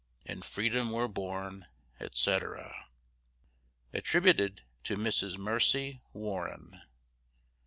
In 0.25 0.41
Freedom 0.41 0.89
we're 0.89 1.07
born, 1.07 1.67
etc. 1.99 2.87
Attributed 3.93 4.63
to 4.85 4.97
MRS. 4.97 5.37
MERCY 5.37 6.01
WARREN. 6.11 6.81